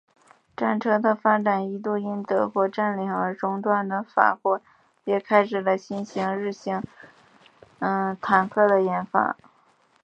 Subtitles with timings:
[0.57, 4.59] 战车的发展一度因德国占领而中断的法国
[5.05, 6.81] 也开始了新型中型
[8.19, 9.37] 坦克的研发。